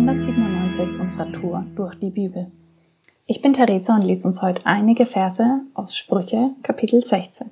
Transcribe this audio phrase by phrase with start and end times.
[0.00, 2.50] 197 unserer Tour durch die Bibel.
[3.26, 7.50] Ich bin Theresa und lese uns heute einige Verse aus Sprüche, Kapitel 16.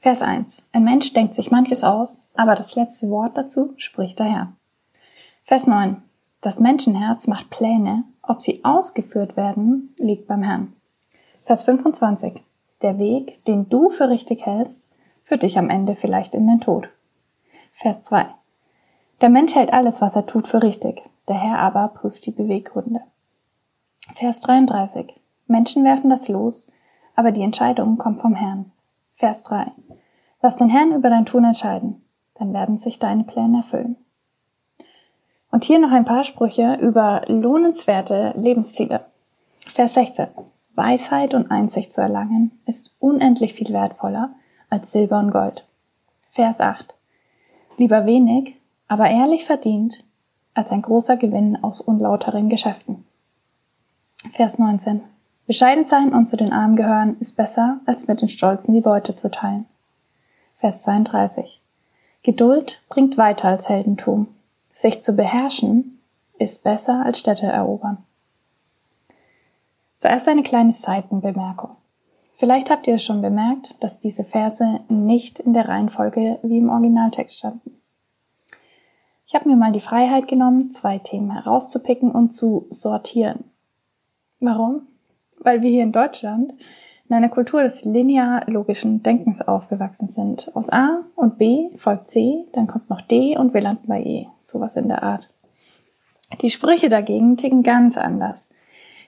[0.00, 0.64] Vers 1.
[0.72, 4.52] Ein Mensch denkt sich manches aus, aber das letzte Wort dazu spricht der Herr.
[5.44, 6.02] Vers 9.
[6.40, 10.72] Das Menschenherz macht Pläne, ob sie ausgeführt werden, liegt beim Herrn.
[11.44, 12.42] Vers 25.
[12.82, 14.88] Der Weg, den du für richtig hältst,
[15.22, 16.88] führt dich am Ende vielleicht in den Tod.
[17.70, 18.26] Vers 2.
[19.20, 21.04] Der Mensch hält alles, was er tut, für richtig.
[21.28, 23.00] Der Herr aber prüft die Beweggründe.
[24.14, 25.20] Vers 33.
[25.46, 26.68] Menschen werfen das Los,
[27.14, 28.70] aber die Entscheidung kommt vom Herrn.
[29.16, 29.72] Vers 3.
[30.42, 32.04] Lass den Herrn über dein Tun entscheiden,
[32.34, 33.96] dann werden sich deine Pläne erfüllen.
[35.50, 39.06] Und hier noch ein paar Sprüche über lohnenswerte Lebensziele.
[39.66, 40.28] Vers 16.
[40.74, 44.34] Weisheit und Einsicht zu erlangen ist unendlich viel wertvoller
[44.68, 45.66] als Silber und Gold.
[46.30, 46.94] Vers 8.
[47.78, 50.04] Lieber wenig, aber ehrlich verdient,
[50.56, 53.04] als ein großer Gewinn aus unlauteren Geschäften.
[54.32, 55.02] Vers 19.
[55.46, 59.14] Bescheiden sein und zu den Armen gehören ist besser, als mit den Stolzen die Beute
[59.14, 59.66] zu teilen.
[60.58, 61.60] Vers 32.
[62.22, 64.28] Geduld bringt weiter als Heldentum.
[64.72, 66.00] Sich zu beherrschen
[66.38, 67.98] ist besser als Städte erobern.
[69.98, 71.76] Zuerst eine kleine Seitenbemerkung.
[72.38, 76.68] Vielleicht habt ihr es schon bemerkt, dass diese Verse nicht in der Reihenfolge wie im
[76.68, 77.75] Originaltext standen.
[79.26, 83.44] Ich habe mir mal die Freiheit genommen, zwei Themen herauszupicken und zu sortieren.
[84.38, 84.86] Warum?
[85.40, 86.52] Weil wir hier in Deutschland
[87.08, 90.54] in einer Kultur des linear-logischen Denkens aufgewachsen sind.
[90.54, 94.26] Aus A und B folgt C, dann kommt noch D und wir landen bei E.
[94.38, 95.28] Sowas in der Art.
[96.40, 98.48] Die Sprüche dagegen ticken ganz anders.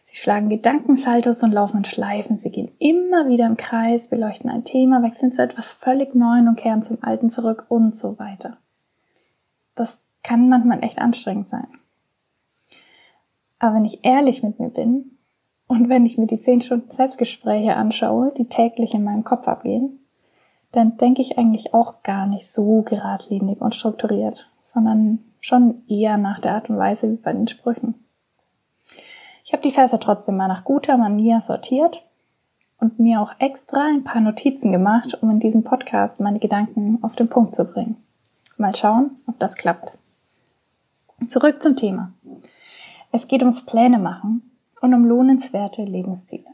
[0.03, 2.37] Sie schlagen Gedankensaltos und laufen in Schleifen.
[2.37, 6.57] Sie gehen immer wieder im Kreis, beleuchten ein Thema, wechseln zu etwas völlig Neuen und
[6.57, 8.57] kehren zum Alten zurück und so weiter.
[9.75, 11.69] Das kann manchmal echt anstrengend sein.
[13.59, 15.19] Aber wenn ich ehrlich mit mir bin
[15.67, 19.99] und wenn ich mir die zehn Stunden Selbstgespräche anschaue, die täglich in meinem Kopf abgehen,
[20.73, 26.41] dann denke ich eigentlich auch gar nicht so geradlinig und strukturiert, sondern schon eher nach
[26.41, 27.95] der Art und Weise wie bei den Sprüchen.
[29.45, 32.03] Ich habe die Verse trotzdem mal nach guter Manier sortiert
[32.81, 37.17] und mir auch extra ein paar Notizen gemacht, um in diesem Podcast meine Gedanken auf
[37.17, 37.97] den Punkt zu bringen.
[38.57, 39.93] Mal schauen, ob das klappt.
[41.27, 42.13] Zurück zum Thema.
[43.11, 46.47] Es geht ums Pläne machen und um lohnenswerte Lebensziele.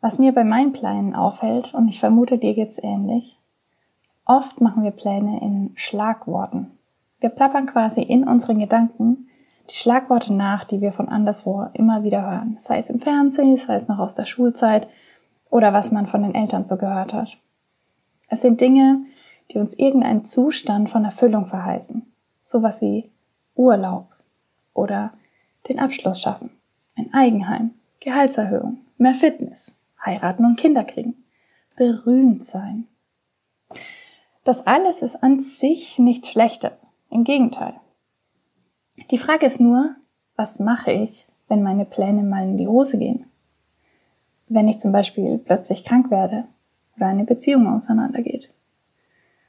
[0.00, 3.38] Was mir bei meinen Plänen auffällt, und ich vermute dir geht's ähnlich,
[4.24, 6.70] oft machen wir Pläne in Schlagworten.
[7.18, 9.28] Wir plappern quasi in unseren Gedanken
[9.68, 12.56] die Schlagworte nach, die wir von anderswo immer wieder hören.
[12.60, 14.86] Sei es im Fernsehen, sei es noch aus der Schulzeit
[15.50, 17.36] oder was man von den Eltern so gehört hat.
[18.28, 19.04] Es sind Dinge,
[19.50, 22.06] die uns irgendeinen Zustand von Erfüllung verheißen
[22.46, 23.10] sowas wie
[23.56, 24.14] Urlaub
[24.72, 25.12] oder
[25.68, 26.50] den Abschluss schaffen,
[26.94, 31.24] ein Eigenheim, Gehaltserhöhung, mehr Fitness, heiraten und Kinder kriegen,
[31.74, 32.86] berühmt sein.
[34.44, 37.80] Das alles ist an sich nichts Schlechtes, im Gegenteil.
[39.10, 39.96] Die Frage ist nur,
[40.36, 43.26] was mache ich, wenn meine Pläne mal in die Hose gehen?
[44.46, 46.44] Wenn ich zum Beispiel plötzlich krank werde
[46.96, 48.50] oder eine Beziehung auseinandergeht?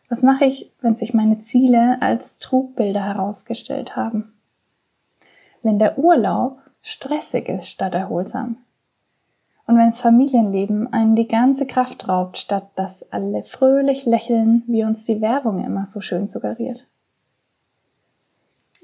[0.10, 4.34] Was mache ich, wenn sich meine Ziele als Trugbilder herausgestellt haben?
[5.64, 8.58] Wenn der Urlaub stressig ist statt erholsam?
[9.66, 14.86] Und wenn das Familienleben einen die ganze Kraft raubt, statt dass alle fröhlich lächeln, wie
[14.86, 16.88] uns die Werbung immer so schön suggeriert?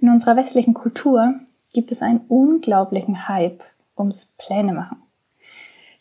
[0.02, 1.36] In unserer westlichen Kultur
[1.72, 3.64] gibt es einen unglaublichen Hype
[3.98, 5.02] ums Pläne machen.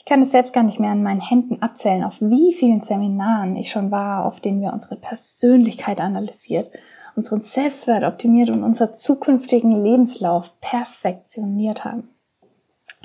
[0.03, 3.55] Ich kann es selbst gar nicht mehr an meinen Händen abzählen, auf wie vielen Seminaren
[3.55, 6.73] ich schon war, auf denen wir unsere Persönlichkeit analysiert,
[7.15, 12.09] unseren Selbstwert optimiert und unseren zukünftigen Lebenslauf perfektioniert haben.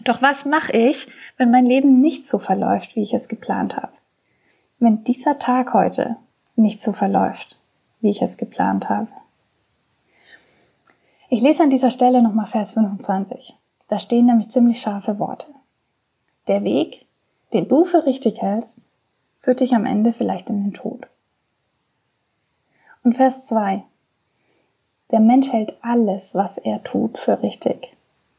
[0.05, 3.93] Doch was mache ich, wenn mein Leben nicht so verläuft, wie ich es geplant habe?
[4.79, 6.15] Wenn dieser Tag heute
[6.55, 7.59] nicht so verläuft,
[8.01, 9.09] wie ich es geplant habe?
[11.29, 13.55] Ich lese an dieser Stelle nochmal Vers 25.
[13.87, 15.45] Da stehen nämlich ziemlich scharfe Worte.
[16.47, 17.05] Der Weg,
[17.53, 18.87] den du für richtig hältst,
[19.41, 21.07] führt dich am Ende vielleicht in den Tod.
[23.03, 23.83] Und Vers 2.
[25.11, 27.95] Der Mensch hält alles, was er tut, für richtig.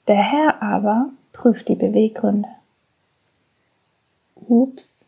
[0.07, 2.49] Der Herr aber prüft die Beweggründe.
[4.35, 5.07] Ups.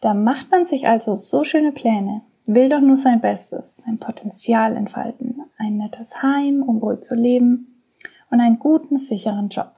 [0.00, 4.76] Da macht man sich also so schöne Pläne, will doch nur sein Bestes, sein Potenzial
[4.76, 7.82] entfalten, ein nettes Heim, um ruhig zu leben
[8.30, 9.75] und einen guten, sicheren Job.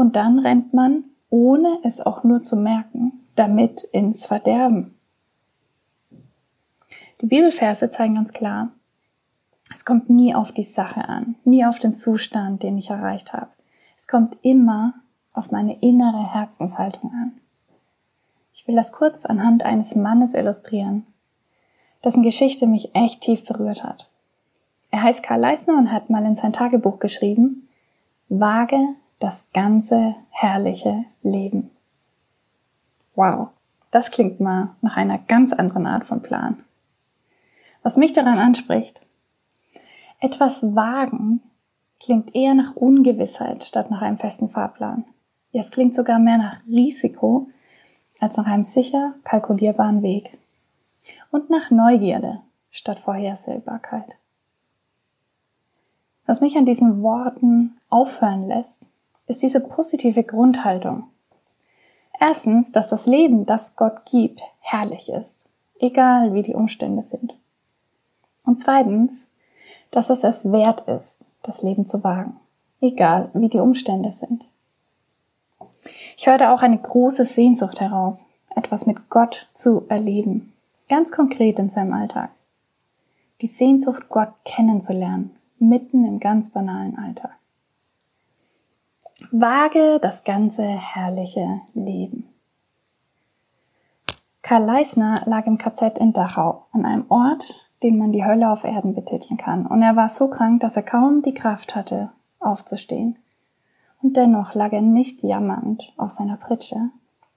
[0.00, 4.94] Und dann rennt man, ohne es auch nur zu merken, damit ins Verderben.
[7.20, 8.70] Die Bibelverse zeigen ganz klar,
[9.70, 13.48] Es kommt nie auf die Sache an, nie auf den Zustand, den ich erreicht habe.
[13.98, 14.94] Es kommt immer
[15.34, 17.32] auf meine innere Herzenshaltung an.
[18.54, 21.04] Ich will das kurz anhand eines Mannes illustrieren,
[22.02, 24.08] dessen Geschichte mich echt tief berührt hat.
[24.90, 27.68] Er heißt Karl Leisner und hat mal in sein Tagebuch geschrieben,
[28.30, 28.78] wage
[29.20, 31.70] das ganze herrliche Leben.
[33.14, 33.48] Wow,
[33.90, 36.64] das klingt mal nach einer ganz anderen Art von Plan.
[37.82, 39.00] Was mich daran anspricht,
[40.20, 41.42] etwas wagen
[41.98, 45.04] klingt eher nach Ungewissheit statt nach einem festen Fahrplan.
[45.52, 47.48] Es klingt sogar mehr nach Risiko
[48.20, 50.38] als nach einem sicher kalkulierbaren Weg.
[51.30, 52.40] Und nach Neugierde
[52.70, 54.16] statt Vorhersehbarkeit.
[56.26, 58.88] Was mich an diesen Worten aufhören lässt,
[59.30, 61.04] ist diese positive Grundhaltung.
[62.18, 65.48] Erstens, dass das Leben, das Gott gibt, herrlich ist,
[65.78, 67.34] egal wie die Umstände sind.
[68.44, 69.28] Und zweitens,
[69.92, 72.40] dass es es wert ist, das Leben zu wagen,
[72.80, 74.44] egal wie die Umstände sind.
[76.16, 80.52] Ich hörte auch eine große Sehnsucht heraus, etwas mit Gott zu erleben,
[80.88, 82.30] ganz konkret in seinem Alltag.
[83.40, 87.39] Die Sehnsucht, Gott kennenzulernen, mitten im ganz banalen Alltag.
[89.32, 92.28] Wage das ganze herrliche Leben.
[94.42, 98.64] Karl Leisner lag im KZ in Dachau, an einem Ort, den man die Hölle auf
[98.64, 102.10] Erden betiteln kann, und er war so krank, dass er kaum die Kraft hatte,
[102.40, 103.18] aufzustehen.
[104.02, 106.90] Und dennoch lag er nicht jammernd auf seiner Pritsche,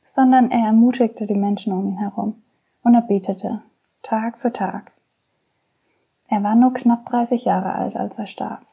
[0.04, 2.42] sondern er ermutigte die Menschen um ihn herum
[2.82, 3.62] und er betete,
[4.02, 4.94] Tag für Tag.
[6.28, 8.66] Er war nur knapp 30 Jahre alt, als er starb.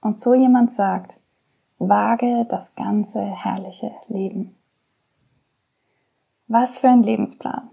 [0.00, 1.18] Und so jemand sagt,
[1.78, 4.54] wage das ganze herrliche Leben.
[6.48, 7.70] Was für ein Lebensplan.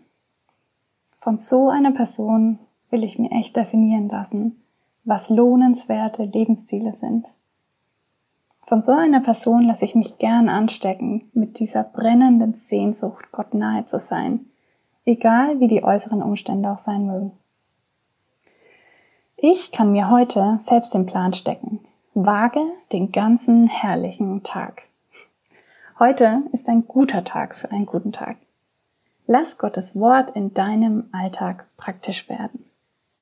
[1.21, 2.59] Von so einer Person
[2.91, 4.61] will ich mir echt definieren lassen,
[5.05, 7.25] was lohnenswerte Lebensziele sind.
[8.67, 13.85] Von so einer Person lasse ich mich gern anstecken, mit dieser brennenden Sehnsucht, Gott nahe
[13.85, 14.47] zu sein,
[15.05, 17.31] egal wie die äußeren Umstände auch sein mögen.
[19.37, 21.79] Ich kann mir heute selbst den Plan stecken,
[22.17, 22.61] Wage
[22.93, 24.83] den ganzen herrlichen Tag.
[25.99, 28.37] Heute ist ein guter Tag für einen guten Tag.
[29.27, 32.63] Lass Gottes Wort in deinem Alltag praktisch werden.